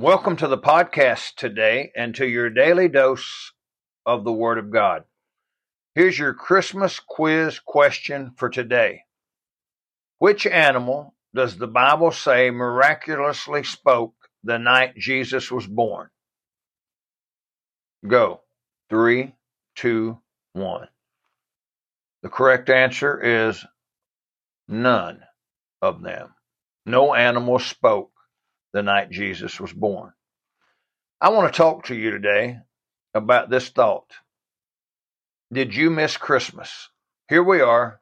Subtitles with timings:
[0.00, 3.52] Welcome to the podcast today and to your daily dose
[4.06, 5.04] of the Word of God.
[5.94, 9.02] Here's your Christmas quiz question for today
[10.16, 16.08] Which animal does the Bible say miraculously spoke the night Jesus was born?
[18.06, 18.40] Go.
[18.88, 19.34] Three,
[19.74, 20.18] two,
[20.54, 20.88] one.
[22.22, 23.20] The correct answer
[23.50, 23.66] is
[24.66, 25.20] none
[25.82, 26.32] of them.
[26.86, 28.09] No animal spoke
[28.72, 30.12] the night Jesus was born.
[31.20, 32.58] I want to talk to you today
[33.14, 34.10] about this thought.
[35.52, 36.88] Did you miss Christmas?
[37.28, 38.00] Here we are,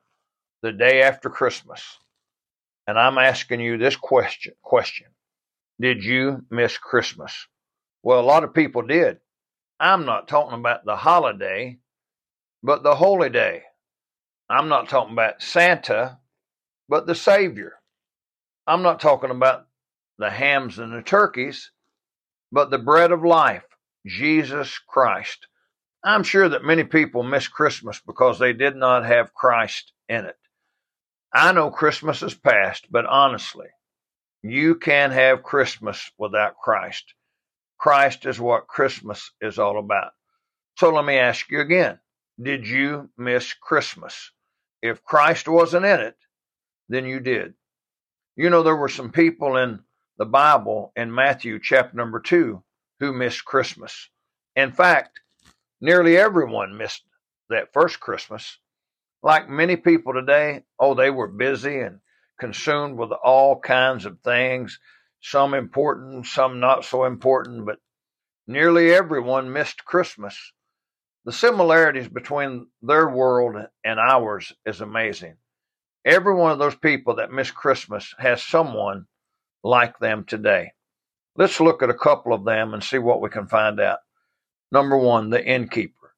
[0.62, 1.98] the day after Christmas,
[2.86, 5.06] and I'm asking you this question question.
[5.80, 7.46] Did you miss Christmas?
[8.02, 9.18] Well, a lot of people did.
[9.78, 11.78] I'm not talking about the holiday,
[12.62, 13.62] but the holy day.
[14.50, 16.18] I'm not talking about Santa,
[16.88, 17.74] but the Savior.
[18.66, 19.67] I'm not talking about
[20.18, 21.70] the hams and the turkeys,
[22.50, 23.64] but the bread of life,
[24.06, 25.46] Jesus Christ.
[26.04, 30.36] I'm sure that many people miss Christmas because they did not have Christ in it.
[31.32, 33.66] I know Christmas is past, but honestly,
[34.42, 37.14] you can have Christmas without Christ.
[37.78, 40.12] Christ is what Christmas is all about.
[40.76, 41.98] So let me ask you again
[42.40, 44.32] Did you miss Christmas?
[44.80, 46.16] If Christ wasn't in it,
[46.88, 47.54] then you did.
[48.36, 49.80] You know, there were some people in
[50.18, 52.62] the Bible in Matthew chapter number two
[52.98, 54.10] who missed Christmas.
[54.56, 55.20] In fact,
[55.80, 57.04] nearly everyone missed
[57.48, 58.58] that first Christmas.
[59.22, 62.00] Like many people today, oh, they were busy and
[62.40, 64.80] consumed with all kinds of things,
[65.20, 67.78] some important, some not so important, but
[68.48, 70.52] nearly everyone missed Christmas.
[71.26, 75.36] The similarities between their world and ours is amazing.
[76.04, 79.06] Every one of those people that missed Christmas has someone
[79.62, 80.72] like them today.
[81.36, 83.98] Let's look at a couple of them and see what we can find out.
[84.72, 86.14] Number one, the innkeeper.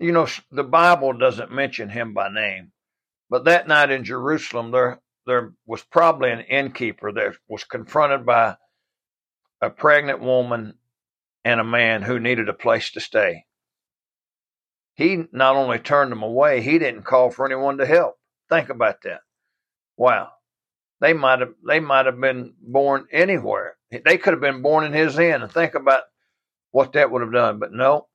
[0.00, 2.72] You know, the Bible doesn't mention him by name,
[3.30, 8.56] but that night in Jerusalem, there, there was probably an innkeeper that was confronted by
[9.60, 10.74] a pregnant woman
[11.44, 13.44] and a man who needed a place to stay.
[14.94, 18.16] He not only turned them away, he didn't call for anyone to help.
[18.48, 19.20] Think about that.
[19.96, 20.30] Wow.
[21.00, 23.76] They might have they might have been born anywhere.
[23.90, 26.02] They could have been born in his inn and think about
[26.70, 27.58] what that would have done.
[27.58, 28.08] But no,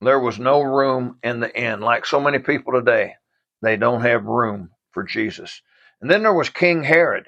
[0.00, 1.80] there was no room in the inn.
[1.80, 3.14] Like so many people today,
[3.62, 5.60] they don't have room for Jesus.
[6.00, 7.26] And then there was King Herod.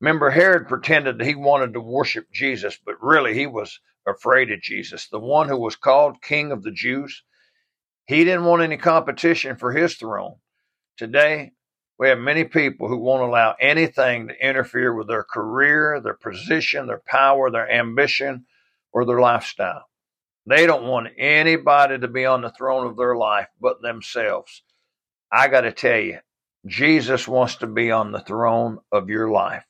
[0.00, 4.60] Remember, Herod pretended that he wanted to worship Jesus, but really he was afraid of
[4.60, 7.22] Jesus, the one who was called King of the Jews.
[8.06, 10.36] He didn't want any competition for his throne.
[10.96, 11.52] Today,
[12.02, 16.88] we have many people who won't allow anything to interfere with their career, their position,
[16.88, 18.44] their power, their ambition,
[18.92, 19.84] or their lifestyle.
[20.44, 24.64] They don't want anybody to be on the throne of their life but themselves.
[25.30, 26.18] I got to tell you,
[26.66, 29.62] Jesus wants to be on the throne of your life.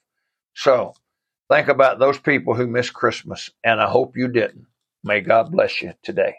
[0.54, 0.94] So
[1.50, 4.68] think about those people who miss Christmas, and I hope you didn't.
[5.04, 6.36] May God bless you today.